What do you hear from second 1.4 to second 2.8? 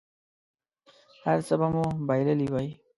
څه به مو بایللي وي.